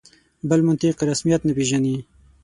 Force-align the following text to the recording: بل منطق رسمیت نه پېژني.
بل 0.49 0.59
منطق 0.67 0.95
رسمیت 1.09 1.41
نه 1.47 1.53
پېژني. 1.57 1.95